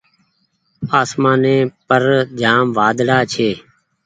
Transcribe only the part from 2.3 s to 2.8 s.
جآم